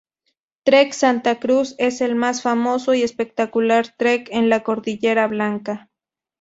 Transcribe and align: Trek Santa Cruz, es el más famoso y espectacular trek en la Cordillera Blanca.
Trek 0.63 0.93
Santa 0.93 1.39
Cruz, 1.39 1.75
es 1.77 2.01
el 2.01 2.15
más 2.15 2.41
famoso 2.41 2.95
y 2.95 3.03
espectacular 3.03 3.89
trek 3.99 4.29
en 4.31 4.49
la 4.49 4.63
Cordillera 4.63 5.27
Blanca. 5.27 5.91